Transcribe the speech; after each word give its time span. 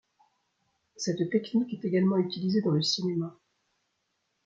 Cette 0.95 1.29
technique 1.29 1.75
est 1.75 1.85
également 1.85 2.17
utilisée 2.17 2.63
dans 2.63 2.71
le 2.71 2.81
cinéma. 2.81 3.35